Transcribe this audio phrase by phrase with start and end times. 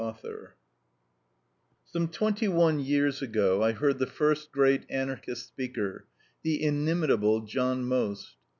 [0.01, 0.53] PREFACE
[1.85, 6.07] Some twenty one years ago I heard the first great Anarchist speaker
[6.41, 8.35] the inimitable John Most.